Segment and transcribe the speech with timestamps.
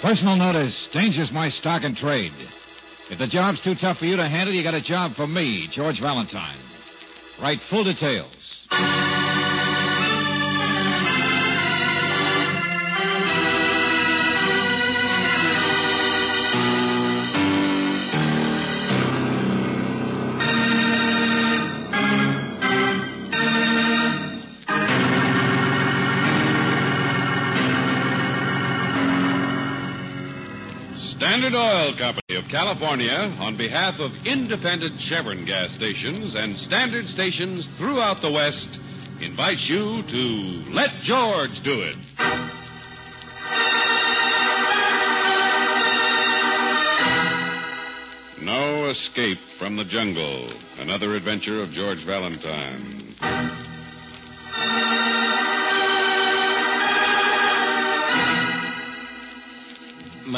[0.00, 0.88] Personal notice.
[0.92, 2.32] Danger's my stock and trade.
[3.10, 5.68] If the job's too tough for you to handle, you got a job for me,
[5.68, 6.56] George Valentine.
[7.38, 8.39] Write full details.
[31.50, 37.68] Standard Oil Company of California, on behalf of independent Chevron gas stations and standard stations
[37.76, 38.78] throughout the West,
[39.20, 41.96] invites you to Let George Do It.
[48.40, 50.46] No escape from the jungle.
[50.78, 53.69] Another adventure of George Valentine.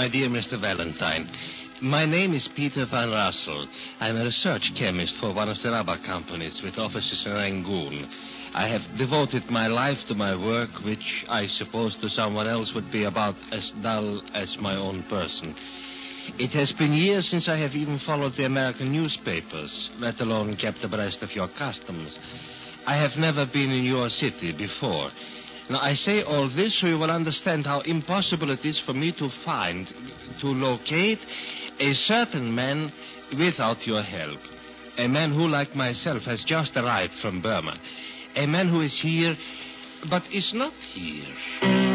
[0.03, 0.59] My dear Mr.
[0.59, 1.29] Valentine,
[1.81, 3.69] my name is Peter Van Rossel.
[4.01, 8.09] I'm a research chemist for one of the rubber companies with offices in Rangoon.
[8.53, 12.91] I have devoted my life to my work, which I suppose to someone else would
[12.91, 15.55] be about as dull as my own person.
[16.37, 20.83] It has been years since I have even followed the American newspapers, let alone kept
[20.83, 22.19] abreast of your customs.
[22.89, 25.11] I have never been in your city before.
[25.71, 29.13] Now, I say all this so you will understand how impossible it is for me
[29.13, 29.87] to find,
[30.41, 31.21] to locate
[31.79, 32.93] a certain man
[33.39, 34.41] without your help.
[34.99, 37.77] A man who, like myself, has just arrived from Burma.
[38.37, 39.37] A man who is here,
[40.11, 41.92] but is not here.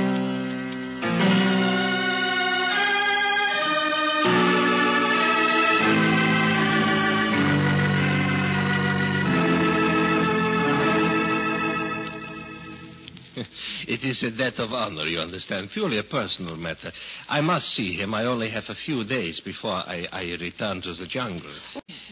[13.88, 16.92] It is a debt of honor, you understand, purely a personal matter.
[17.30, 18.14] I must see him.
[18.14, 21.50] I only have a few days before I, I return to the jungle.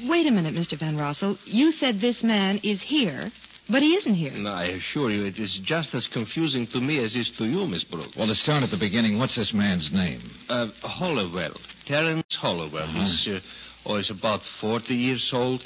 [0.07, 0.79] Wait a minute, Mr.
[0.79, 1.37] Van Rossel.
[1.45, 3.29] You said this man is here,
[3.69, 4.31] but he isn't here.
[4.31, 7.45] No, I assure you, it is just as confusing to me as it is to
[7.45, 8.15] you, Miss Brooks.
[8.15, 10.21] Well, to start at the beginning, what's this man's name?
[10.47, 11.59] Uh, Hollowell.
[11.85, 12.83] Terence Hollowell.
[12.83, 13.03] Uh-huh.
[13.03, 13.39] He's, uh,
[13.85, 15.61] oh, he's about 40 years old.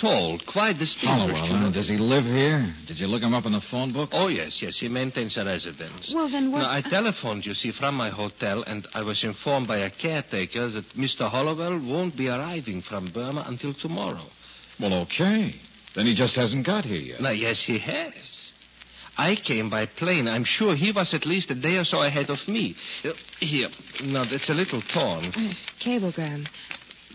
[0.00, 1.36] Tall, quite distinguished.
[1.38, 1.48] Hollowell.
[1.48, 1.72] you know.
[1.72, 2.72] Does he live here?
[2.86, 4.10] Did you look him up in the phone book?
[4.12, 4.76] Oh, yes, yes.
[4.78, 6.12] He maintains a residence.
[6.14, 9.68] Well, then what- Now, I telephoned, you see, from my hotel, and I was informed
[9.68, 11.28] by a caretaker that Mr.
[11.30, 14.24] Hollowell won't be arriving from Burma until tomorrow.
[14.80, 15.54] Well, okay.
[15.94, 17.20] Then he just hasn't got here yet.
[17.20, 18.12] Now, yes, he has.
[19.16, 20.26] I came by plane.
[20.26, 22.74] I'm sure he was at least a day or so ahead of me.
[23.04, 23.68] Uh, Here.
[24.02, 25.30] Now, that's a little torn.
[25.30, 26.48] Mm, Cablegram.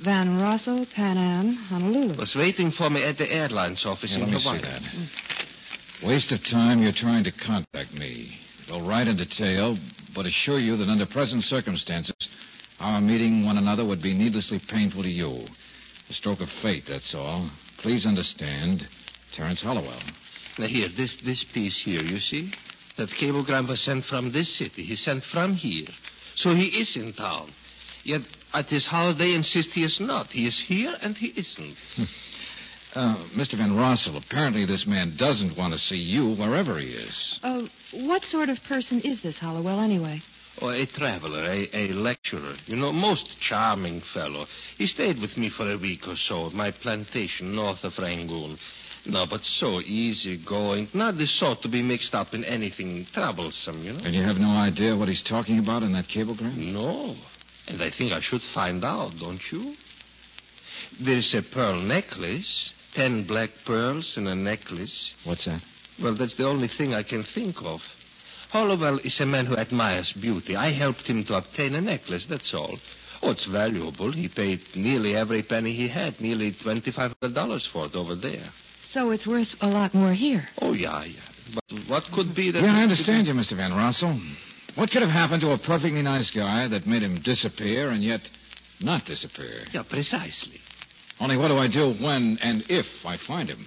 [0.04, 2.18] Van Rossel, Pan Am, Honolulu.
[2.18, 6.08] Was waiting for me at the airlines office Yeah, in let me see that.
[6.08, 6.82] Waste of time.
[6.82, 8.40] You're trying to contact me.
[8.68, 9.78] They'll write in detail,
[10.16, 12.16] but assure you that under present circumstances,
[12.80, 15.46] our meeting one another would be needlessly painful to you.
[16.10, 17.50] A stroke of fate, that's all.
[17.80, 18.88] Please understand,
[19.36, 20.02] Terence Hollowell.
[20.58, 22.54] Now, here, this, this piece here, you see?
[22.98, 24.84] That cablegram was sent from this city.
[24.84, 25.88] He sent from here.
[26.36, 27.52] So he is in town.
[28.04, 28.22] Yet
[28.54, 30.28] at his house, they insist he is not.
[30.28, 31.76] He is here and he isn't.
[32.96, 33.56] Uh, Mr.
[33.56, 37.40] Van Rossel, apparently this man doesn't want to see you wherever he is.
[37.44, 40.22] Uh, what sort of person is this Hollowell, anyway?
[40.60, 42.56] Or a traveler, a, a lecturer.
[42.66, 44.48] You know, most charming fellow.
[44.78, 48.58] He stayed with me for a week or so at my plantation north of Rangoon.
[49.06, 50.90] No, but so easygoing.
[50.94, 54.00] Not the sort to be mixed up in anything troublesome, you know?
[54.04, 56.74] And you have no idea what he's talking about in that cablegram?
[56.74, 57.16] No.
[57.70, 59.76] And I think I should find out, don't you?
[61.00, 62.72] There's a pearl necklace.
[62.94, 65.14] Ten black pearls in a necklace.
[65.24, 65.62] What's that?
[66.02, 67.82] Well, that's the only thing I can think of.
[68.50, 70.56] Hollowell is a man who admires beauty.
[70.56, 72.78] I helped him to obtain a necklace, that's all.
[73.22, 74.12] Oh, it's valuable.
[74.12, 78.50] He paid nearly every penny he had, nearly $2,500 for it over there.
[78.92, 80.48] So it's worth a lot more here.
[80.62, 81.20] Oh, yeah, yeah.
[81.54, 82.62] But what could be the.
[82.62, 83.56] Yeah, I understand you, Mr.
[83.56, 84.20] Van Rossel.
[84.76, 88.22] What could have happened to a perfectly nice guy that made him disappear and yet
[88.82, 89.64] not disappear?
[89.74, 90.62] Yeah, precisely.
[91.20, 93.66] Only what do I do when and if I find him?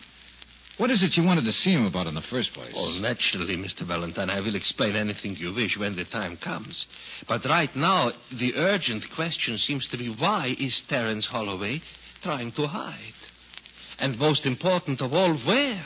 [0.78, 2.72] What is it you wanted to see him about in the first place?
[2.74, 3.86] Oh, naturally, Mr.
[3.86, 4.30] Valentine.
[4.30, 6.86] I will explain anything you wish when the time comes.
[7.28, 11.78] But right now, the urgent question seems to be why is Terence Hollowell
[12.22, 12.96] trying to hide?
[13.98, 15.84] And most important of all, where?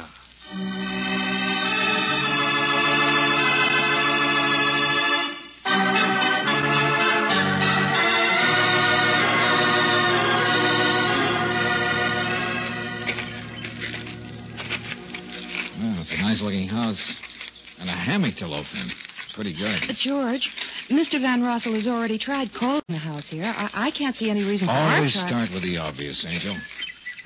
[18.17, 18.89] Hammock to loaf in.
[19.35, 19.91] Pretty good.
[19.91, 20.49] Uh, George,
[20.89, 21.21] Mr.
[21.21, 23.45] Van Rossel has already tried calling the house here.
[23.45, 26.57] I, I can't see any reason for our Always try- start with the obvious, Angel.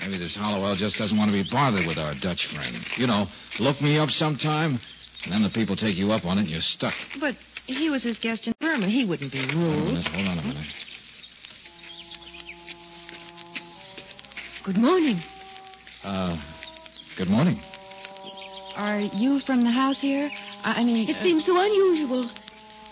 [0.01, 2.85] Maybe this Hollowell just doesn't want to be bothered with our Dutch friend.
[2.97, 3.27] You know,
[3.61, 4.81] look me up sometime,
[5.25, 6.95] and then the people take you up on it, and you're stuck.
[7.21, 7.37] But
[7.67, 8.89] he was his guest in Burma.
[8.89, 9.85] He wouldn't be Hold on a rude.
[9.95, 10.67] minute, hold on a minute.
[14.65, 15.21] Good morning.
[16.03, 16.37] Uh,
[17.17, 17.61] good morning.
[18.77, 20.31] Are you from the house here?
[20.65, 22.31] I I mean, It uh, seems so unusual.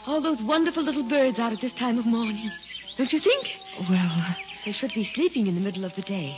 [0.06, 2.50] All those wonderful little birds out at this time of morning.
[2.96, 3.46] Don't you think?
[3.88, 6.36] well, They should be sleeping in the middle of the day.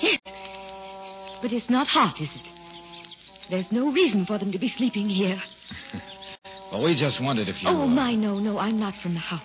[0.00, 0.20] Yes.
[1.42, 2.48] But it's not hot, is it?
[3.50, 5.40] There's no reason for them to be sleeping here.
[6.72, 7.68] Well, we just wondered if you.
[7.68, 9.42] Oh, uh, my, no, no, I'm not from the house.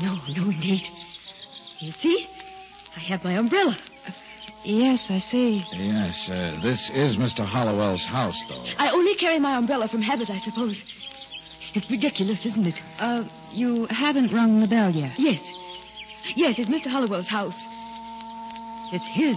[0.00, 0.82] No, no, indeed.
[1.78, 2.28] You see?
[2.96, 3.78] I have my umbrella.
[4.64, 5.64] Yes, I see.
[5.72, 7.44] Yes, uh, this is Mr.
[7.46, 8.64] Hollowell's house, though.
[8.78, 10.82] I only carry my umbrella from habit, I suppose.
[11.74, 12.80] It's ridiculous, isn't it?
[12.98, 15.18] Uh, you haven't rung the bell yet.
[15.18, 15.40] Yes.
[16.34, 16.90] Yes, it's Mr.
[16.90, 17.54] Hollowell's house.
[18.92, 19.36] It's his.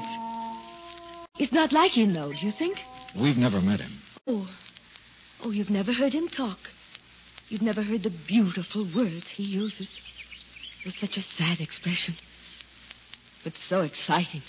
[1.39, 2.77] It's not like him, though, do you think?
[3.19, 4.00] We've never met him.
[4.27, 4.48] Oh.
[5.44, 6.60] Oh, you've never heard him talk.
[7.50, 9.89] You've never heard the beautiful words he uses.
[10.86, 12.16] With such a sad expression.
[13.44, 14.44] But so exciting.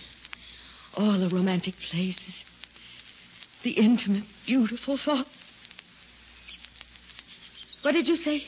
[0.95, 2.35] All the romantic places.
[3.63, 5.27] The intimate, beautiful thought.
[7.83, 8.43] What did you say?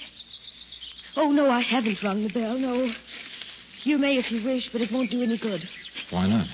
[1.17, 2.91] Oh, no, I haven't rung the bell, no.
[3.85, 5.69] You may if you wish, but it won't do any good.
[6.11, 6.47] Why not?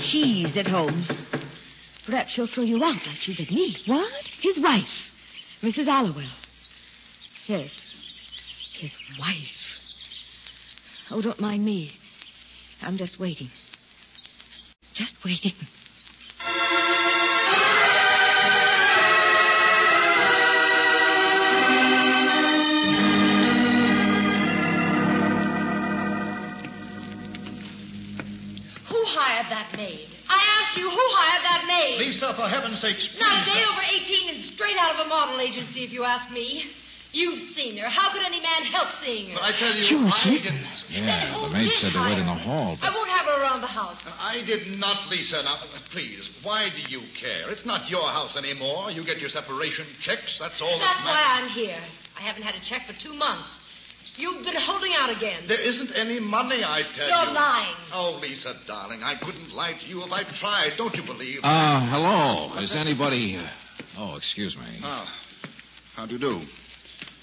[0.00, 1.06] She's at home.
[2.06, 3.76] Perhaps she'll throw you out like she did me.
[3.86, 4.24] What?
[4.40, 4.84] His wife,
[5.62, 5.86] Mrs.
[5.86, 6.30] Hollowell.
[7.46, 7.70] Yes,
[8.78, 9.36] his wife.
[11.10, 11.92] Oh, don't mind me.
[12.80, 13.50] I'm just waiting.
[14.94, 15.52] Just waiting.
[28.88, 30.08] Who hired that maid?
[30.28, 31.98] I asked you, who hired that maid?
[31.98, 35.40] Lisa, for heaven's sake, Not a day over 18 and straight out of a model
[35.40, 36.70] agency, if you ask me.
[37.12, 37.88] You've seen her.
[37.90, 39.34] How could any man help seeing her?
[39.34, 40.54] But I tell you, George, I listen.
[40.54, 40.66] didn't.
[40.90, 42.44] Then Yeah, who the maid did said to wait in the hire her?
[42.44, 43.98] hall, I but won't have her around the house.
[44.18, 45.42] I did not, Lisa.
[45.42, 45.58] Now,
[45.90, 47.50] please, why do you care?
[47.50, 48.90] It's not your house anymore.
[48.90, 50.38] You get your separation checks.
[50.40, 51.50] That's all That's that why matters.
[51.50, 51.80] I'm here.
[52.18, 53.48] I haven't had a check for two months.
[54.16, 55.44] You've been holding out again.
[55.48, 57.14] There isn't any money, I tell you.
[57.14, 57.32] You're you.
[57.34, 57.74] lying.
[57.92, 60.76] Oh, Lisa, darling, I couldn't lie to you if I tried.
[60.78, 61.40] Don't you believe?
[61.42, 62.58] Uh, hello.
[62.62, 63.38] Is anybody.
[63.98, 64.80] Oh, excuse me.
[64.82, 65.08] Ah,
[65.94, 66.40] how do you do?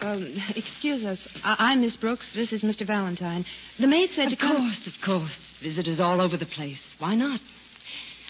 [0.02, 1.20] Um, excuse us.
[1.44, 2.32] I- I'm Miss Brooks.
[2.34, 2.86] This is Mr.
[2.86, 3.46] Valentine.
[3.80, 4.52] The maid said to come.
[4.56, 5.40] Of course, of course.
[5.62, 6.82] Visitors all over the place.
[7.00, 7.40] Why not?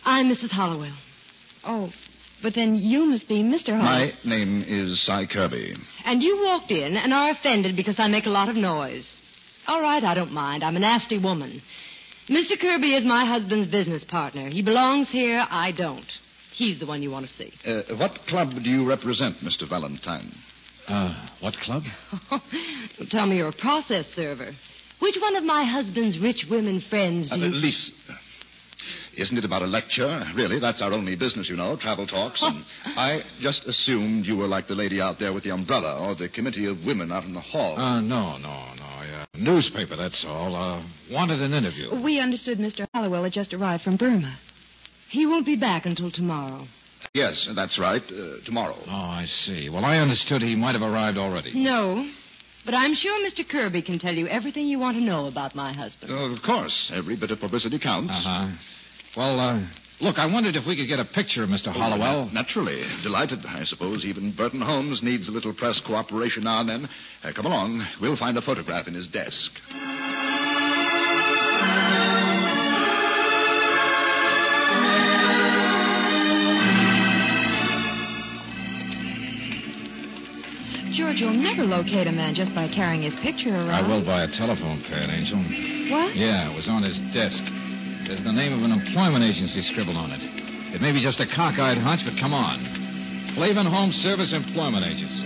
[0.04, 0.50] I'm Mrs.
[0.50, 0.96] Hollowell.
[1.64, 1.92] Oh,
[2.42, 3.74] but then you must be Mr.
[3.76, 3.84] Hall.
[3.84, 5.76] My name is Cy Kirby.
[6.06, 9.22] And you walked in and are offended because I make a lot of noise.
[9.68, 10.64] All right, I don't mind.
[10.64, 11.62] I'm a nasty woman.
[12.28, 12.58] Mr.
[12.60, 14.50] Kirby is my husband's business partner.
[14.50, 15.46] He belongs here.
[15.50, 16.06] I don't.
[16.54, 17.54] He's the one you want to see.
[17.66, 19.68] Uh, what club do you represent, Mr.
[19.68, 20.32] Valentine?
[20.90, 21.84] Uh, what club?
[22.98, 24.52] Don't tell me you're a process server.
[25.00, 27.50] Which one of my husband's rich women friends do Uh, you...
[27.50, 27.92] Lisa.
[29.16, 30.24] Isn't it about a lecture?
[30.36, 32.42] Really, that's our only business, you know, travel talks.
[32.42, 36.16] And I just assumed you were like the lady out there with the umbrella or
[36.16, 37.78] the committee of women out in the hall.
[37.78, 38.84] Uh, no, no, no.
[38.86, 40.56] Uh, newspaper, that's all.
[40.56, 42.02] Uh, wanted an interview.
[42.02, 42.88] We understood Mr.
[42.94, 44.38] Hollowell had just arrived from Burma.
[45.10, 46.68] He won't be back until tomorrow.
[47.14, 48.02] Yes, that's right.
[48.04, 48.76] Uh, tomorrow.
[48.88, 49.70] Oh, I see.
[49.70, 51.52] Well, I understood he might have arrived already.
[51.54, 52.08] No,
[52.66, 53.48] but I'm sure Mr.
[53.48, 56.12] Kirby can tell you everything you want to know about my husband.
[56.14, 56.92] Oh, of course.
[56.94, 58.12] Every bit of publicity counts.
[58.14, 58.48] Uh huh.
[59.18, 59.68] Well, uh,
[60.00, 61.68] look, I wondered if we could get a picture of Mr.
[61.72, 62.28] Hollowell.
[62.30, 62.84] Oh, Naturally.
[63.02, 63.46] Delighted.
[63.46, 66.90] I suppose even Burton Holmes needs a little press cooperation now and then.
[67.24, 67.86] Uh, come along.
[68.02, 69.52] We'll find a photograph in his desk.
[81.00, 83.70] George, you'll never locate a man just by carrying his picture around.
[83.70, 85.40] I will buy a telephone pad, Angel.
[85.96, 86.14] What?
[86.14, 87.40] Yeah, it was on his desk.
[88.06, 90.20] There's the name of an employment agency scribbled on it.
[90.76, 92.60] It may be just a cockeyed hunch, but come on.
[93.34, 95.24] Flavin Home Service Employment Agency.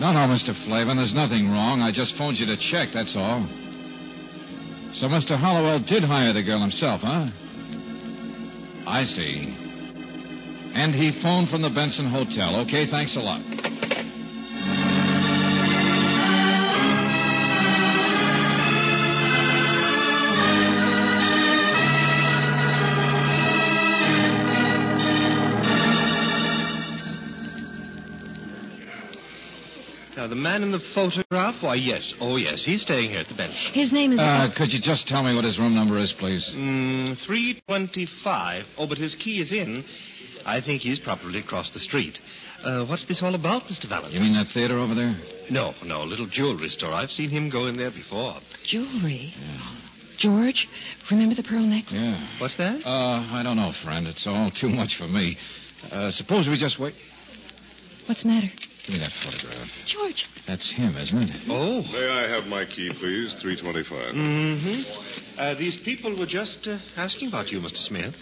[0.00, 0.50] No, no, Mr.
[0.66, 1.80] Flavin, there's nothing wrong.
[1.80, 3.46] I just phoned you to check, that's all.
[5.00, 5.38] So Mr.
[5.38, 7.28] Hollowell did hire the girl himself, huh?
[8.86, 9.56] I see.
[10.74, 12.60] And he phoned from the Benson Hotel.
[12.60, 13.40] Okay, thanks a lot.
[30.36, 31.62] Man in the photograph?
[31.62, 32.14] Why, yes.
[32.20, 32.62] Oh, yes.
[32.64, 33.72] He's staying here at the Benson.
[33.72, 34.20] His name is.
[34.20, 36.48] Uh, could you just tell me what his room number is, please?
[36.54, 38.66] Mm, 325.
[38.78, 39.84] Oh, but his key is in.
[40.46, 42.18] I think he's probably across the street.
[42.64, 43.88] Uh, what's this all about, Mr.
[43.88, 44.12] Valentine?
[44.12, 45.16] You mean that theater over there?
[45.50, 46.92] No, no, a little jewelry store.
[46.92, 48.36] I've seen him go in there before.
[48.64, 49.34] Jewelry.
[49.38, 49.76] Yeah.
[50.18, 50.68] George,
[51.10, 51.94] remember the pearl necklace?
[51.94, 52.38] Yeah.
[52.38, 52.84] What's that?
[52.84, 54.06] Uh, I don't know, friend.
[54.06, 55.38] It's all too much for me.
[55.90, 56.94] Uh, suppose we just wait.
[58.06, 58.50] What's the matter?
[58.90, 59.68] Give me that photograph.
[59.86, 60.26] George.
[60.48, 61.42] That's him, isn't it?
[61.48, 61.82] Oh.
[61.92, 63.36] May I have my key, please?
[63.40, 64.14] 325.
[64.14, 65.38] Mm-hmm.
[65.38, 67.76] Uh, these people were just uh, asking about you, Mr.
[67.76, 68.16] Smith.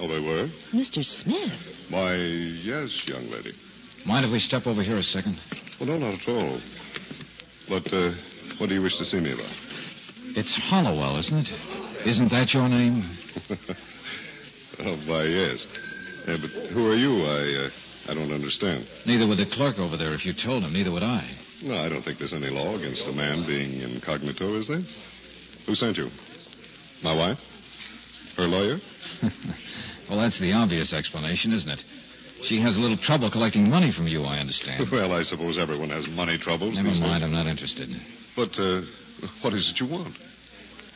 [0.00, 0.48] Oh, they were?
[0.72, 1.04] Mr.
[1.04, 1.52] Smith.
[1.90, 3.52] Why, yes, young lady.
[4.06, 5.38] Mind if we step over here a second?
[5.78, 6.60] Well, no, not at all.
[7.68, 8.10] But, uh,
[8.58, 9.52] what do you wish to see me about?
[10.34, 12.08] It's Hollowell, isn't it?
[12.08, 13.04] Isn't that your name?
[14.80, 15.66] Oh, why, yes.
[16.26, 17.24] Yeah, but who are you?
[17.24, 17.70] I, uh,
[18.10, 18.86] I don't understand.
[19.06, 20.72] Neither would the clerk over there if you told him.
[20.72, 21.30] Neither would I.
[21.62, 24.82] No, I don't think there's any law against a man being incognito, is there?
[25.66, 26.08] Who sent you?
[27.02, 27.38] My wife?
[28.36, 28.78] Her lawyer?
[30.08, 31.84] Well, that's the obvious explanation, isn't it?
[32.44, 34.88] She has a little trouble collecting money from you, I understand.
[34.92, 36.74] Well, I suppose everyone has money troubles.
[36.76, 37.22] Never mind, days.
[37.24, 37.90] I'm not interested.
[38.34, 38.82] But, uh,
[39.42, 40.16] what is it you want?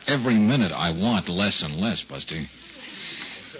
[0.07, 2.41] Every minute I want less and less, Buster.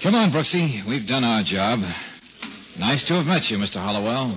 [0.03, 0.85] Come on, Brooksy.
[0.85, 1.79] We've done our job.
[2.77, 3.77] Nice to have met you, Mr.
[3.77, 4.35] Hollowell.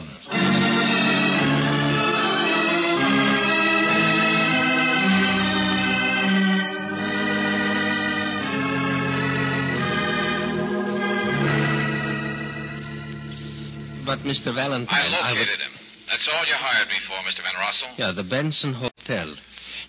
[14.07, 14.55] But, Mr.
[14.55, 15.41] Valentine, I would...
[15.41, 15.73] located him.
[16.09, 17.43] That's all you hired me for, Mr.
[17.43, 17.99] Van Rossel.
[17.99, 19.35] Yeah, the Benson Hotel.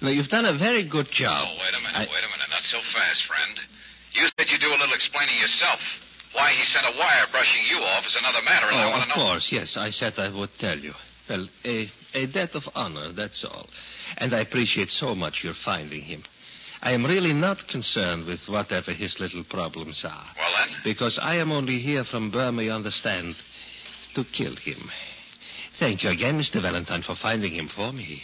[0.01, 1.47] Now, you've done a very good oh, job.
[1.47, 2.49] Oh, wait a minute, I- wait a minute.
[2.49, 3.59] Not so fast, friend.
[4.17, 5.79] You said you'd do a little explaining yourself.
[6.33, 9.03] Why he sent a wire brushing you off is another matter, and I Oh, want
[9.03, 9.23] of to know.
[9.25, 9.75] Of course, yes.
[9.77, 10.93] I said I would tell you.
[11.29, 13.67] Well, a, a debt of honor, that's all.
[14.17, 16.23] And I appreciate so much your finding him.
[16.81, 20.25] I am really not concerned with whatever his little problems are.
[20.37, 20.75] Well, then?
[20.83, 23.35] Because I am only here from Burma, you understand,
[24.15, 24.89] to kill him.
[25.79, 26.61] Thank you again, Mr.
[26.61, 28.21] Valentine, for finding him for me.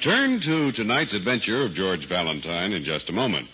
[0.00, 3.46] Return to tonight's adventure of George Valentine in just a moment.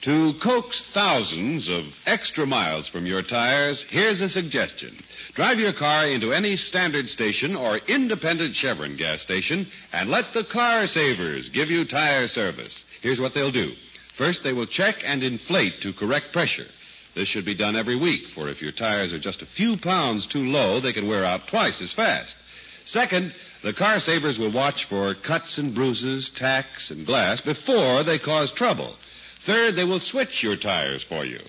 [0.00, 4.96] To coax thousands of extra miles from your tires, here's a suggestion.
[5.34, 10.44] Drive your car into any standard station or independent Chevron gas station and let the
[10.44, 12.82] car savers give you tire service.
[13.02, 13.72] Here's what they'll do.
[14.16, 16.68] First, they will check and inflate to correct pressure.
[17.14, 20.26] This should be done every week, for if your tires are just a few pounds
[20.26, 22.34] too low, they can wear out twice as fast.
[22.86, 28.18] Second, the car savers will watch for cuts and bruises, tacks, and glass before they
[28.18, 28.96] cause trouble.
[29.46, 31.40] Third, they will switch your tires for you.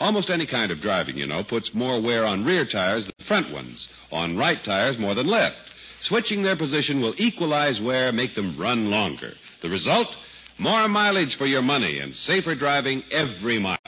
[0.00, 3.52] Almost any kind of driving, you know, puts more wear on rear tires than front
[3.52, 5.56] ones, on right tires more than left.
[6.02, 9.34] Switching their position will equalize wear, make them run longer.
[9.62, 10.08] The result?
[10.58, 13.78] More mileage for your money and safer driving every mile.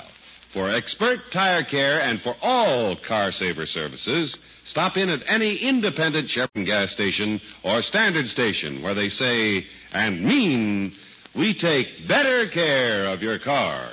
[0.55, 6.31] For expert tire care and for all car saver services, stop in at any independent
[6.31, 10.93] Chevron gas station or standard station where they say and mean
[11.35, 13.89] we take better care of your car.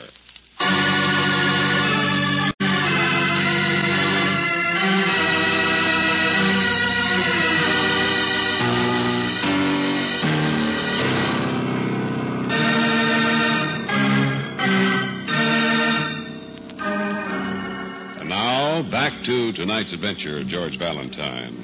[19.01, 21.58] Back to tonight's adventure George Valentine.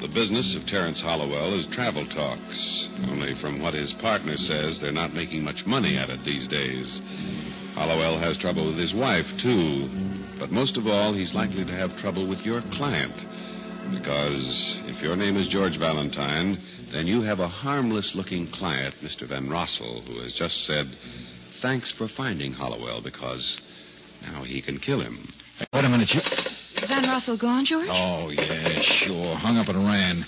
[0.00, 2.88] The business of Terence Hollowell is travel talks.
[3.10, 7.02] Only from what his partner says, they're not making much money at it these days.
[7.74, 9.90] Hollowell has trouble with his wife, too.
[10.38, 13.16] But most of all, he's likely to have trouble with your client.
[13.90, 16.56] Because if your name is George Valentine,
[16.92, 19.26] then you have a harmless looking client, Mr.
[19.26, 20.86] Van Rossel, who has just said,
[21.60, 23.60] Thanks for finding Hollowell because
[24.22, 25.26] now he can kill him.
[25.72, 26.20] Wait a minute, you.
[26.86, 27.88] Van Rossel gone, George?
[27.90, 29.34] Oh, yeah, sure.
[29.36, 30.26] Hung up and ran.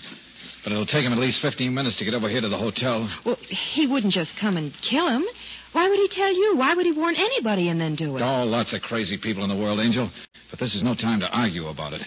[0.64, 3.08] But it'll take him at least 15 minutes to get over here to the hotel.
[3.24, 5.24] Well, he wouldn't just come and kill him.
[5.72, 6.56] Why would he tell you?
[6.56, 8.22] Why would he warn anybody and then do it?
[8.22, 10.10] Oh, lots of crazy people in the world, Angel.
[10.50, 12.02] But this is no time to argue about it.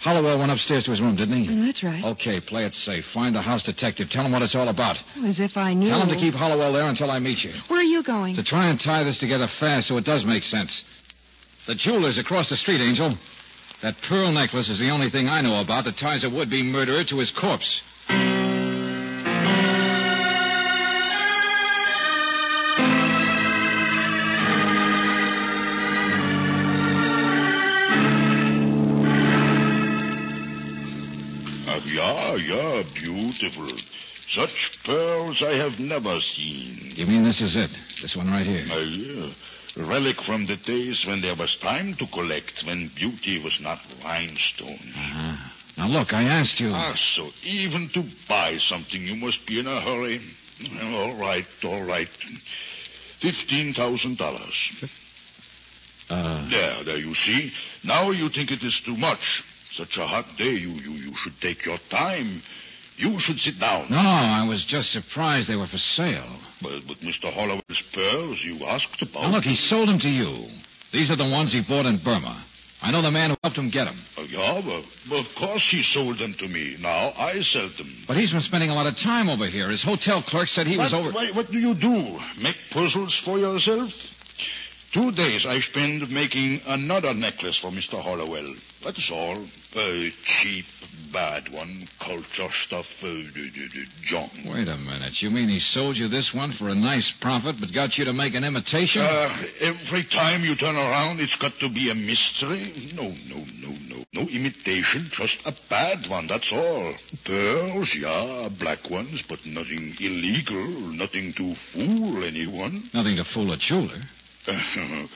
[0.00, 1.48] Hollowell went upstairs to his room, didn't he?
[1.48, 2.02] Mm, That's right.
[2.02, 3.04] Okay, play it safe.
[3.12, 4.08] Find the house detective.
[4.08, 4.96] Tell him what it's all about.
[5.24, 5.90] As if I knew.
[5.90, 7.52] Tell him to keep Hollowell there until I meet you.
[7.68, 8.34] Where are you going?
[8.36, 10.84] To try and tie this together fast so it does make sense.
[11.66, 13.16] The jeweler's across the street, Angel.
[13.82, 17.04] That pearl necklace is the only thing I know about that ties a would-be murderer
[17.04, 17.80] to his corpse.
[31.68, 33.70] Uh, yeah, yeah, beautiful.
[34.28, 36.92] Such pearls I have never seen.
[36.96, 37.70] You mean this is it?
[38.02, 38.66] This one right here?
[38.70, 39.32] Uh, yeah.
[39.76, 44.80] Relic from the days when there was time to collect, when beauty was not rhinestone.
[44.94, 45.36] Uh-huh.
[45.78, 46.70] Now look, I asked you.
[46.72, 50.20] Ah, so even to buy something, you must be in a hurry.
[50.82, 52.08] All right, all right.
[53.20, 54.54] Fifteen thousand dollars.
[56.10, 57.52] Uh, There, there, you see.
[57.84, 59.44] Now you think it is too much.
[59.72, 62.42] Such a hot day, you, you, you should take your time.
[63.00, 63.86] You should sit down.
[63.90, 66.36] no, I was just surprised they were for sale.
[66.60, 67.32] But, but Mr.
[67.32, 69.22] Hollowell's pearls you asked about.
[69.22, 70.48] Now look, he sold them to you.
[70.92, 72.44] These are the ones he bought in Burma.
[72.82, 73.96] I know the man who helped him get them.
[74.18, 76.76] Uh, yeah, well, well, of course he sold them to me.
[76.80, 77.90] Now I sell them.
[78.06, 79.68] But he's been spending a lot of time over here.
[79.70, 81.10] His hotel clerk said he was over.
[81.10, 82.18] What, what do you do?
[82.42, 83.90] Make puzzles for yourself?
[84.92, 88.02] Two days I spend making another necklace for Mr.
[88.02, 88.54] Hollowell.
[88.82, 89.44] That's all.
[89.76, 90.64] A cheap,
[91.12, 91.86] bad one.
[91.98, 92.86] Culture stuff.
[93.02, 93.22] Uh,
[94.02, 94.32] junk.
[94.46, 95.20] Wait a minute.
[95.20, 98.12] You mean he sold you this one for a nice profit, but got you to
[98.12, 99.02] make an imitation?
[99.02, 102.90] Uh, every time you turn around, it's got to be a mystery.
[102.94, 104.04] No, no, no, no.
[104.12, 106.94] No imitation, just a bad one, that's all.
[107.24, 112.82] Pearls, yeah, black ones, but nothing illegal, nothing to fool anyone.
[112.92, 114.00] Nothing to fool a jeweler.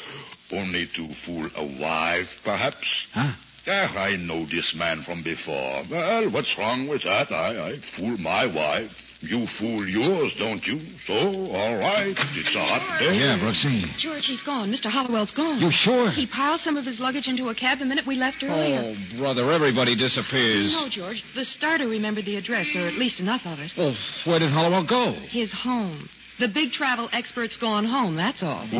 [0.52, 2.86] Only to fool a wife, perhaps.
[3.12, 3.32] Huh?
[3.66, 5.82] Ah, I know this man from before.
[5.90, 7.32] Well, what's wrong with that?
[7.32, 8.92] I, I fool my wife.
[9.20, 10.80] You fool yours, don't you?
[11.06, 12.14] So, all right.
[12.34, 13.18] It's a hot day.
[13.18, 13.84] Yeah, Brooksy.
[13.96, 14.70] George, he's gone.
[14.70, 14.90] Mr.
[14.90, 15.60] Hollowell's gone.
[15.60, 16.10] You sure?
[16.10, 18.94] He piled some of his luggage into a cab the minute we left earlier.
[18.94, 20.72] Oh, brother, everybody disappears.
[20.72, 21.24] No, George.
[21.34, 23.72] The starter remembered the address, or at least enough of it.
[23.78, 23.96] Well,
[24.26, 25.12] where did Hollowell go?
[25.12, 26.06] His home.
[26.38, 28.66] The big travel expert's gone home, that's all.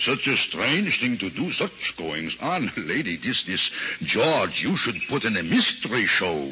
[0.00, 2.72] Such a strange thing to do, such goings on.
[2.76, 6.50] Lady, this, George, you should put in a mystery show.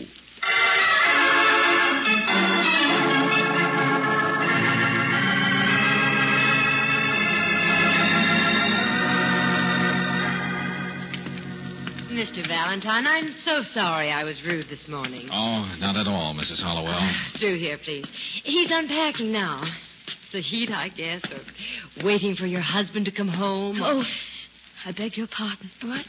[12.34, 12.48] Mr.
[12.48, 15.28] Valentine, I'm so sorry I was rude this morning.
[15.30, 16.60] Oh, not at all, Mrs.
[16.60, 16.90] Hollowell.
[16.92, 18.06] Ah, Through here, please.
[18.42, 19.62] He's unpacking now.
[20.08, 23.80] It's the heat, I guess, or waiting for your husband to come home.
[23.80, 24.04] or- Oh,
[24.84, 25.70] I beg your pardon.
[25.82, 26.06] What?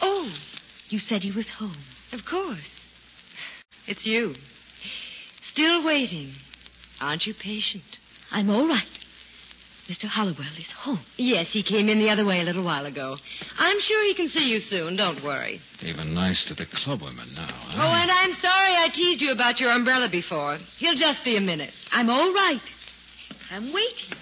[0.00, 0.32] Oh,
[0.88, 1.76] You said he was home.
[2.12, 2.86] of course.
[3.86, 4.34] It's you.
[5.52, 6.32] Still waiting.
[7.02, 7.84] Aren't you patient?
[8.30, 8.88] I'm all right.
[9.90, 10.04] Mr.
[10.04, 11.00] Hollowell is home.
[11.16, 13.16] Yes, he came in the other way a little while ago.
[13.58, 14.94] I'm sure he can see you soon.
[14.94, 15.60] Don't worry.
[15.82, 17.72] Even nice to the clubwomen now, huh?
[17.74, 20.58] Oh, and I'm sorry I teased you about your umbrella before.
[20.78, 21.72] He'll just be a minute.
[21.90, 22.62] I'm all right.
[23.50, 24.16] I'm waiting.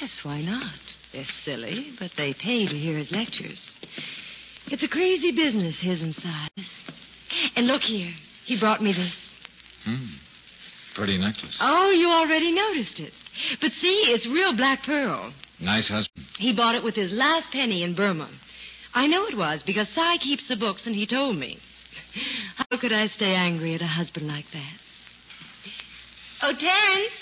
[0.00, 0.70] Yes, why not?
[1.12, 3.74] They're silly, but they pay to hear his lectures.
[4.68, 6.90] It's a crazy business, his and Silas.
[7.56, 8.12] And look here.
[8.44, 9.16] He brought me this.
[9.84, 10.04] Hmm.
[10.94, 11.58] Pretty necklace.
[11.60, 13.12] Oh, you already noticed it.
[13.60, 15.32] But see, it's real black pearl.
[15.60, 16.26] Nice husband.
[16.38, 18.28] He bought it with his last penny in Burma.
[18.94, 21.58] I know it was because Cy keeps the books and he told me.
[22.56, 24.72] How could I stay angry at a husband like that?
[26.42, 27.12] Oh, Terence!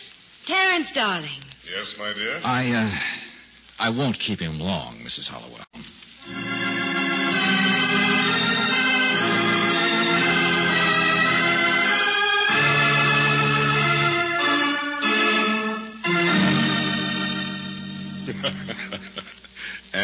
[0.46, 1.40] Terence, darling.
[1.64, 2.40] Yes, my dear?
[2.44, 2.98] I, uh,
[3.78, 5.28] I won't keep him long, Mrs.
[5.28, 5.64] Hollowell.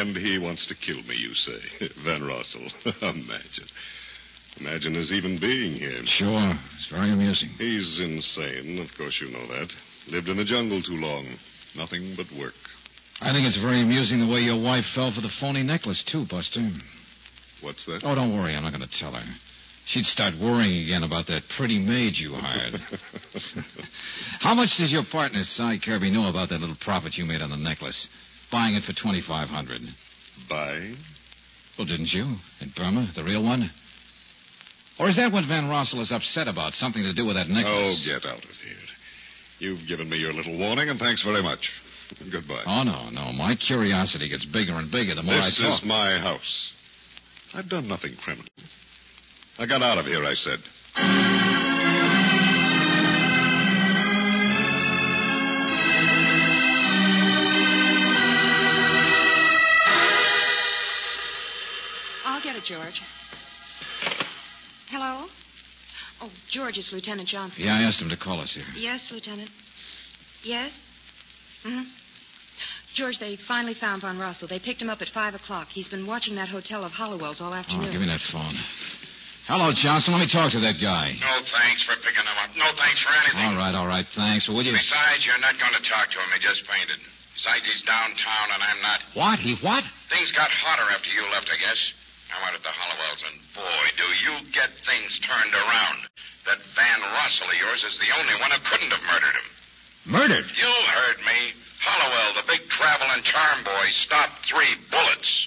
[0.09, 1.61] And he wants to kill me, you say.
[2.05, 2.73] Van Rossel.
[3.03, 3.67] Imagine.
[4.59, 6.05] Imagine his even being here.
[6.07, 6.55] Sure.
[6.77, 7.51] It's very amusing.
[7.59, 8.79] He's insane.
[8.79, 9.73] Of course, you know that.
[10.09, 11.27] Lived in the jungle too long.
[11.77, 12.55] Nothing but work.
[13.21, 16.27] I think it's very amusing the way your wife fell for the phony necklace, too,
[16.27, 16.71] Buster.
[17.61, 18.03] What's that?
[18.03, 18.57] Oh, don't worry.
[18.57, 19.25] I'm not going to tell her.
[19.87, 22.75] She'd start worrying again about that pretty maid you hired.
[24.41, 27.51] How much does your partner, Cy Kirby, know about that little profit you made on
[27.51, 28.09] the necklace?
[28.51, 29.83] Buying it for 2500
[30.49, 30.95] Buy?
[31.79, 32.37] Well, didn't you?
[32.61, 33.71] In Burma, the real one?
[34.99, 36.75] Or is that what Van Rossel is upset about?
[36.75, 38.07] Something to do with that necklace?
[38.07, 38.77] Oh, get out of here.
[39.59, 41.71] You've given me your little warning, and thanks very much.
[42.31, 42.65] Goodbye.
[42.67, 43.33] Oh, no, no.
[43.33, 45.71] My curiosity gets bigger and bigger the more this I talk.
[45.73, 46.73] This is my house.
[47.55, 48.51] I've done nothing criminal.
[49.59, 51.60] I got out of here, I said.
[62.71, 63.03] George.
[64.91, 65.27] Hello?
[66.23, 67.65] Oh, George, it's Lieutenant Johnson.
[67.65, 68.63] Yeah, I asked him to call us here.
[68.77, 69.51] Yes, Lieutenant.
[70.45, 70.71] Yes?
[71.65, 71.91] Mm-hmm.
[72.95, 74.49] George, they finally found Van Rossel.
[74.49, 75.67] They picked him up at 5 o'clock.
[75.67, 77.89] He's been watching that hotel of Hollowell's all oh, afternoon.
[77.89, 78.55] Oh, give me that phone.
[79.49, 80.13] Hello, Johnson.
[80.13, 81.19] Let me talk to that guy.
[81.19, 82.55] No thanks for picking him up.
[82.55, 83.51] No thanks for anything.
[83.51, 84.07] All right, all right.
[84.15, 84.47] Thanks.
[84.47, 84.79] Well, would you...
[84.79, 86.31] Besides, you're not going to talk to him.
[86.33, 87.03] He just fainted.
[87.35, 89.03] Besides, he's downtown, and I'm not.
[89.15, 89.41] What?
[89.41, 89.83] He what?
[90.09, 91.83] Things got hotter after you left, I guess.
[92.31, 96.07] I went at the Hollowells, and boy, do you get things turned around.
[96.47, 99.49] That Van Rossel of yours is the only one who couldn't have murdered him.
[100.07, 100.51] Murdered?
[100.57, 101.53] You heard me.
[101.81, 105.47] Hollowell, the big travel and charm boy, stopped three bullets.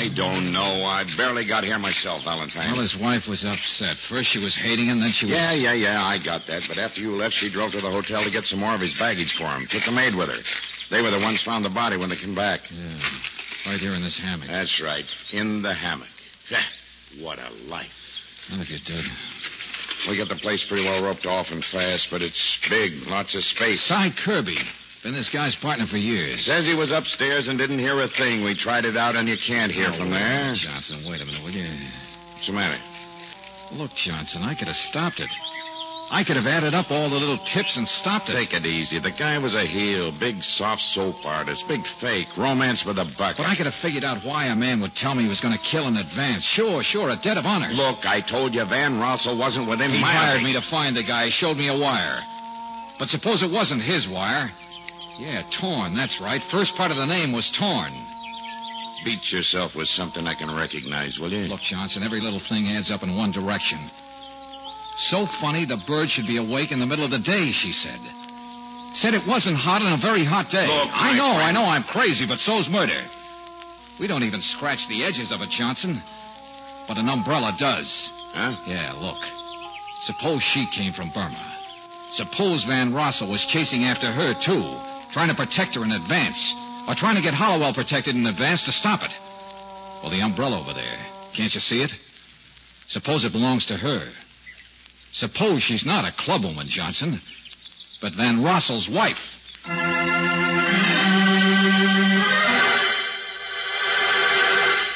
[0.00, 0.84] I don't know.
[0.84, 2.72] I barely got here myself, Valentine.
[2.72, 3.98] Well, his wife was upset.
[4.08, 5.34] First she was hating him, then she was.
[5.34, 6.62] Yeah, yeah, yeah, I got that.
[6.66, 8.98] But after you left, she drove to the hotel to get some more of his
[8.98, 9.66] baggage for him.
[9.66, 10.42] Took the maid with her.
[10.90, 12.62] They were the ones found the body when they came back.
[12.70, 12.98] Yeah.
[13.66, 14.48] Right here in this hammock.
[14.48, 15.04] That's right.
[15.32, 16.08] In the hammock.
[17.18, 17.92] What a life.
[18.50, 19.04] None of you did.
[20.08, 23.44] We got the place pretty well roped off and fast, but it's big, lots of
[23.44, 23.82] space.
[23.82, 24.58] Cy Kirby.
[25.02, 26.44] Been this guy's partner for years.
[26.44, 28.44] Says he was upstairs and didn't hear a thing.
[28.44, 30.54] We tried it out, and you can't hear Oh, from there.
[30.56, 31.70] Johnson, wait a minute, will you?
[32.34, 32.76] What's the matter?
[33.72, 35.30] Look, Johnson, I could have stopped it.
[36.12, 38.32] I could have added up all the little tips and stopped it.
[38.32, 38.98] Take it easy.
[38.98, 43.36] The guy was a heel, big soft soap artist, big fake, romance with a buck.
[43.38, 45.54] But I could have figured out why a man would tell me he was going
[45.54, 46.42] to kill in advance.
[46.44, 47.68] Sure, sure, a debt of honor.
[47.72, 49.96] Look, I told you Van Rossel wasn't within my.
[49.96, 50.14] He miles.
[50.16, 51.26] hired me to find the guy.
[51.26, 52.22] He showed me a wire.
[52.98, 54.50] But suppose it wasn't his wire.
[55.20, 56.42] Yeah, torn, that's right.
[56.50, 57.92] First part of the name was torn.
[59.04, 61.40] Beat yourself with something I can recognize, will you?
[61.46, 63.78] Look, Johnson, every little thing adds up in one direction.
[64.96, 68.00] So funny the bird should be awake in the middle of the day, she said.
[68.94, 70.66] Said it wasn't hot on a very hot day.
[70.66, 71.42] Look, I know, friend.
[71.42, 73.04] I know I'm crazy, but so's murder.
[73.98, 76.02] We don't even scratch the edges of it, Johnson.
[76.88, 78.10] But an umbrella does.
[78.32, 78.56] Huh?
[78.66, 79.22] Yeah, look.
[80.00, 81.58] Suppose she came from Burma.
[82.12, 84.80] Suppose Van Rossel was chasing after her, too,
[85.12, 86.54] trying to protect her in advance,
[86.88, 89.12] or trying to get Hollowell protected in advance to stop it.
[90.02, 90.98] Well, the umbrella over there,
[91.34, 91.92] can't you see it?
[92.88, 94.08] Suppose it belongs to her.
[95.12, 97.20] Suppose she's not a clubwoman, Johnson,
[98.00, 99.18] but Van Rossel's wife.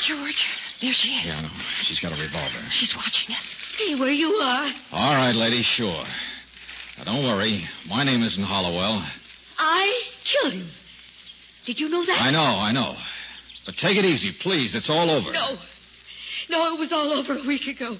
[0.00, 0.46] George,
[0.80, 1.24] there she is.
[1.24, 1.48] Yeah, I know.
[1.82, 2.64] She's got a revolver.
[2.70, 3.44] She's watching us.
[3.74, 4.70] Stay where you are.
[4.92, 6.04] All right, lady, sure.
[6.98, 7.68] Now, don't worry.
[7.88, 9.02] My name isn't Hollowell.
[9.58, 10.68] I killed him.
[11.66, 12.20] Did you know that?
[12.20, 12.96] I know, I know.
[13.66, 14.74] But take it easy, please.
[14.74, 15.32] It's all over.
[15.32, 15.58] No.
[16.50, 17.96] No, it was all over a week ago.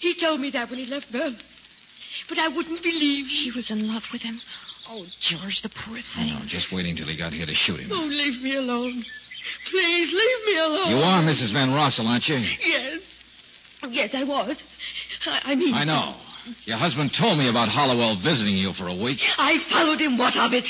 [0.00, 1.36] He told me that when he left Burma.
[2.28, 4.40] But I wouldn't believe She was in love with him.
[4.88, 6.34] Oh, George, the poor thing.
[6.34, 6.40] Know.
[6.46, 7.92] Just waiting till he got here to shoot him.
[7.92, 9.04] Oh, leave me alone.
[9.70, 10.90] Please, leave me alone.
[10.90, 11.52] You are Mrs.
[11.52, 12.36] Van Rossel, aren't you?
[12.36, 13.02] Yes.
[13.88, 14.56] Yes, I was.
[15.26, 15.74] I, I mean...
[15.74, 16.16] I know.
[16.64, 19.20] Your husband told me about Hollowell visiting you for a week.
[19.38, 20.16] I followed him.
[20.18, 20.68] What of it?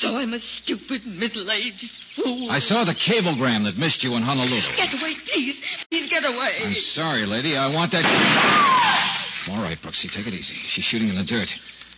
[0.00, 2.50] So I'm a stupid, middle-aged fool.
[2.50, 4.76] I saw the cablegram that missed you in Honolulu.
[4.76, 5.56] Get away, please.
[5.90, 6.62] Please get away.
[6.64, 7.56] I'm sorry, lady.
[7.56, 8.02] I want that.
[8.04, 9.26] Ah!
[9.50, 10.54] All right, Brooksy, take it easy.
[10.66, 11.48] She's shooting in the dirt.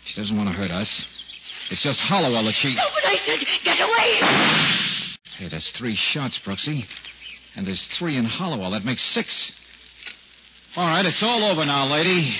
[0.04, 1.04] She doesn't want to hurt us.
[1.70, 2.74] It's just Hollowell that she.
[2.74, 5.16] No, but I said, get away.
[5.38, 6.86] Hey, that's three shots, Brooksy.
[7.56, 8.70] And there's three in Hollowell.
[8.72, 9.52] That makes six.
[10.76, 12.36] All right, it's all over now, lady.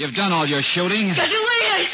[0.00, 1.12] You've done all your shooting.
[1.12, 1.86] Get away, I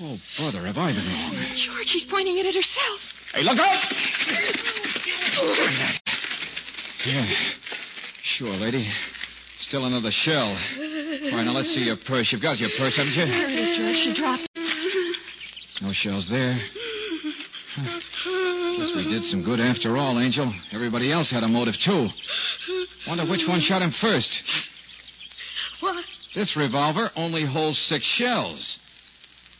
[0.00, 1.36] Oh, brother, have I been wrong?
[1.54, 3.00] George, she's pointing it at herself.
[3.32, 3.84] Hey, look out!
[7.06, 7.32] Yeah.
[8.24, 8.92] Sure, lady.
[9.60, 10.48] Still another shell.
[10.48, 12.32] All right, now let's see your purse.
[12.32, 13.26] You've got your purse, haven't you?
[13.26, 13.96] There it is, George.
[13.98, 15.16] She dropped it.
[15.80, 16.60] No shells there.
[17.76, 18.00] Huh.
[18.78, 20.52] Guess we did some good after all, Angel.
[20.72, 22.08] Everybody else had a motive, too.
[23.06, 24.32] Wonder which one shot him first.
[25.80, 26.04] What?
[26.34, 28.78] This revolver only holds six shells.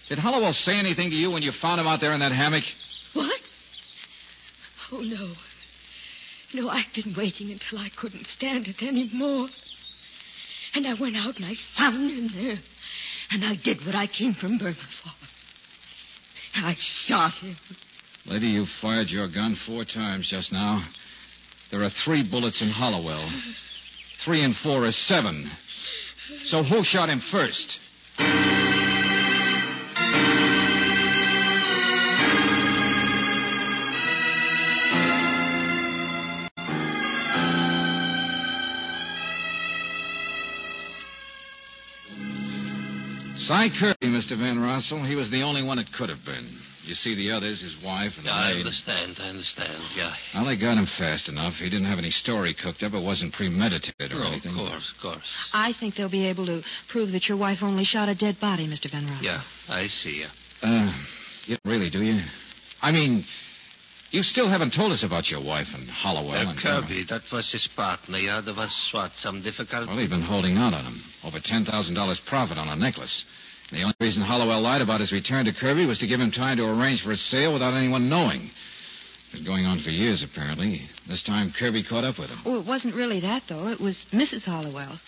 [0.09, 2.65] Did Hollowell say anything to you when you found him out there in that hammock?
[3.13, 3.41] What?
[4.93, 5.33] Oh, no.
[6.55, 9.49] No, I've been waiting until I couldn't stand it any more.
[10.75, 12.59] And I went out and I found him there.
[13.31, 15.11] And I did what I came from Burma for.
[16.55, 16.75] I
[17.07, 17.57] shot him.
[18.25, 20.87] Lady, you fired your gun four times just now.
[21.71, 23.31] There are three bullets in Hollowell.
[24.25, 25.51] Three and four is seven.
[26.45, 27.79] So who shot him first?
[43.39, 44.37] Cy Kirby, Mr.
[44.37, 45.07] Van Rossel.
[45.07, 46.47] He was the only one it could have been.
[46.89, 48.61] You see the others, his wife and the Yeah, I maid.
[48.61, 49.17] understand.
[49.21, 49.83] I understand.
[49.95, 50.15] Yeah.
[50.35, 51.55] Well, they got him fast enough.
[51.57, 52.95] He didn't have any story cooked up.
[52.95, 54.53] It wasn't premeditated or No, anything.
[54.53, 55.29] of course, of course.
[55.53, 58.67] I think they'll be able to prove that your wife only shot a dead body,
[58.67, 58.91] Mr.
[58.91, 59.23] Van Rossel.
[59.23, 60.21] Yeah, I see.
[60.23, 60.31] Yeah.
[60.63, 60.93] Uh,
[61.47, 62.23] you don't really, do you?
[62.81, 63.25] I mean,
[64.11, 66.31] you still haven't told us about your wife and Hollowell.
[66.49, 68.17] Uh, and Kirby, that was his partner.
[68.17, 69.87] Yeah, there was what some difficulty.
[69.89, 71.03] Well, he's been holding out on him.
[71.23, 73.25] Over $10,000 profit on a necklace.
[73.71, 76.57] The only reason Hollowell lied about his return to Kirby was to give him time
[76.57, 78.51] to arrange for its sale without anyone knowing.
[79.31, 80.89] It Been going on for years, apparently.
[81.07, 82.39] This time, Kirby caught up with him.
[82.47, 83.69] Oh, it wasn't really that, though.
[83.69, 84.45] It was Mrs.
[84.45, 84.99] Hollowell.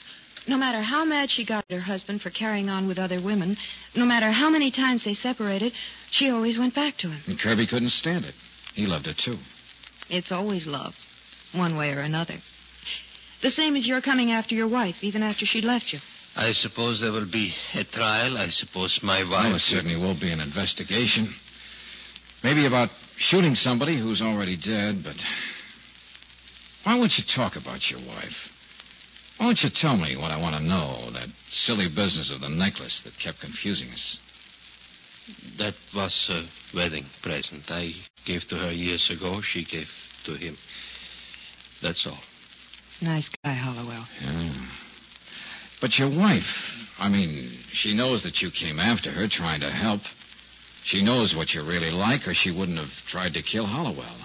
[0.47, 3.57] No matter how mad she got at her husband for carrying on with other women,
[3.95, 5.73] no matter how many times they separated,
[6.11, 7.21] she always went back to him.
[7.27, 8.35] And Kirby couldn't stand it.
[8.75, 9.39] He loved her, too.
[10.11, 10.95] It's always love,
[11.55, 12.37] one way or another.
[13.43, 16.01] The same as your coming after your wife, even after she'd left you.
[16.41, 18.39] I suppose there will be a trial.
[18.39, 19.31] I suppose my wife.
[19.31, 21.35] Well, there certainly will be an investigation.
[22.43, 25.17] Maybe about shooting somebody who's already dead, but.
[26.85, 28.49] Why won't you talk about your wife?
[29.37, 31.11] Why don't you tell me what I want to know?
[31.11, 34.17] That silly business of the necklace that kept confusing us.
[35.59, 37.93] That was a wedding present I
[38.25, 39.43] gave to her years ago.
[39.43, 39.91] She gave
[40.25, 40.57] to him.
[41.83, 42.19] That's all.
[43.03, 44.07] Nice guy, Hollowell.
[44.23, 44.53] Yeah.
[45.81, 46.45] But your wife,
[46.99, 50.03] I mean, she knows that you came after her trying to help.
[50.85, 54.17] She knows what you're really like, or she wouldn't have tried to kill Hollowell.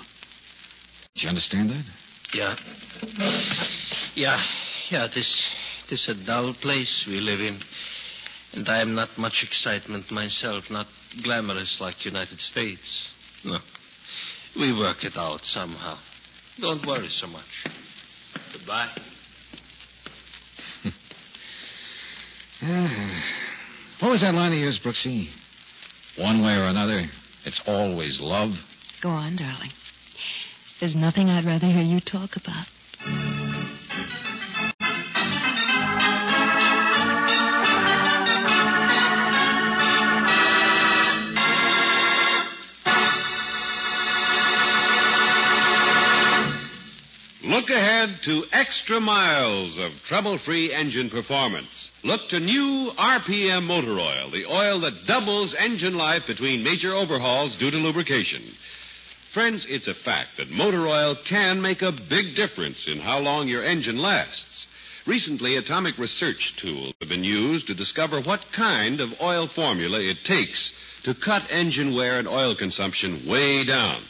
[1.16, 1.86] Do you understand that?
[2.34, 2.56] Yeah.
[4.16, 4.44] Yeah,
[4.90, 5.50] yeah, this
[5.90, 7.60] this a dull place we live in.
[8.54, 10.88] And I am not much excitement myself, not
[11.22, 13.10] glamorous like United States.
[13.44, 13.60] No.
[14.58, 15.98] We work it out somehow.
[16.60, 17.66] Don't worry so much.
[18.54, 18.90] Goodbye.
[22.60, 23.20] Hmm.
[24.00, 25.30] what was that line of yours, Brooksy?
[26.18, 27.04] One way or another,
[27.46, 28.56] it's always love.
[29.02, 29.72] Go on, darling.
[30.80, 32.68] There's nothing I'd rather hear you talk about.
[47.44, 51.85] Look ahead to extra miles of trouble-free engine performance.
[52.06, 57.58] Look to new RPM motor oil, the oil that doubles engine life between major overhauls
[57.58, 58.44] due to lubrication.
[59.34, 63.48] Friends, it's a fact that motor oil can make a big difference in how long
[63.48, 64.68] your engine lasts.
[65.08, 70.24] Recently, atomic research tools have been used to discover what kind of oil formula it
[70.26, 70.74] takes
[71.06, 74.04] to cut engine wear and oil consumption way down.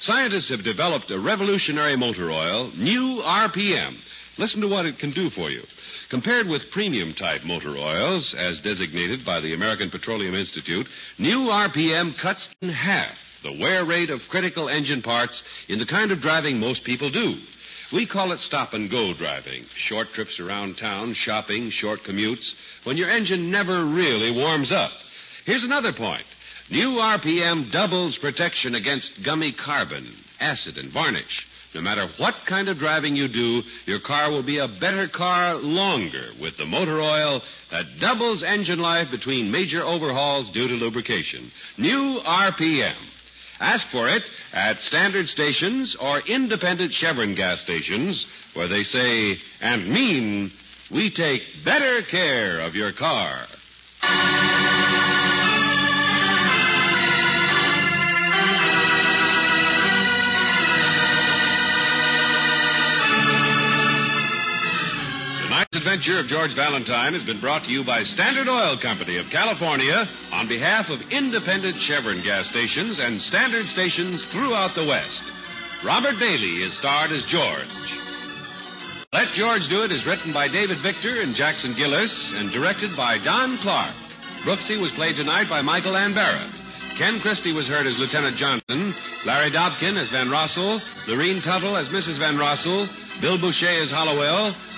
[0.00, 3.98] Scientists have developed a revolutionary motor oil, new RPM.
[4.36, 5.62] Listen to what it can do for you.
[6.08, 12.16] Compared with premium type motor oils, as designated by the American Petroleum Institute, new RPM
[12.18, 16.58] cuts in half the wear rate of critical engine parts in the kind of driving
[16.58, 17.34] most people do.
[17.92, 19.64] We call it stop and go driving.
[19.76, 24.90] Short trips around town, shopping, short commutes, when your engine never really warms up.
[25.44, 26.24] Here's another point.
[26.70, 30.08] New RPM doubles protection against gummy carbon,
[30.40, 31.46] acid, and varnish.
[31.74, 35.56] No matter what kind of driving you do, your car will be a better car
[35.56, 41.50] longer with the motor oil that doubles engine life between major overhauls due to lubrication.
[41.76, 42.94] New RPM.
[43.60, 49.88] Ask for it at standard stations or independent Chevron gas stations where they say and
[49.88, 50.52] mean
[50.90, 53.46] we take better care of your car.
[65.74, 70.08] Adventure of George Valentine has been brought to you by Standard Oil Company of California
[70.32, 75.22] on behalf of independent Chevron gas stations and standard stations throughout the West.
[75.84, 77.66] Robert Bailey is starred as George.
[79.12, 83.18] Let George Do It is written by David Victor and Jackson Gillis and directed by
[83.18, 83.94] Don Clark.
[84.44, 86.50] Brooksy was played tonight by Michael Barrett.
[86.96, 88.94] Ken Christy was heard as Lieutenant Johnson,
[89.26, 92.18] Larry Dobkin as Van Rossel, Lurene Tuttle as Mrs.
[92.20, 92.88] Van Rossel,
[93.20, 94.54] Bill Bouchey as Hollowell,